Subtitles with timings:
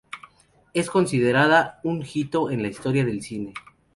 [0.73, 3.53] Es considerada un hito en la historia del cine.